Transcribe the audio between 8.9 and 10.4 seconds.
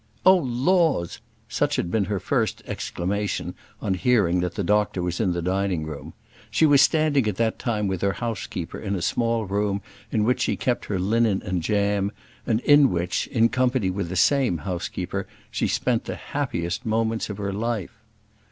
a small room in